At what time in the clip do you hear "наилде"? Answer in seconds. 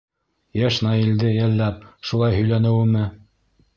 0.87-1.29